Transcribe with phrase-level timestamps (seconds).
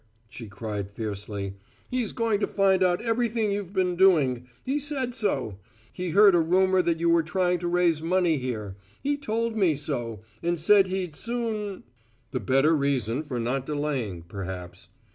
[0.27, 1.53] she cried fiercely.
[1.87, 4.47] "He's going to find out everything you've been doing.
[4.63, 5.59] He said so.
[5.93, 9.75] He's heard a rumour that you were trying to raise money here; he told me
[9.75, 11.83] so, and said he'd soon"
[12.31, 14.89] "The better reason for not delaying, perhaps.